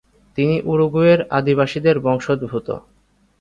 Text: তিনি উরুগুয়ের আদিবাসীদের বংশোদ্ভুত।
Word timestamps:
তিনি 0.37 0.55
উরুগুয়ের 0.63 1.19
আদিবাসীদের 1.29 1.95
বংশোদ্ভুত। 1.99 2.67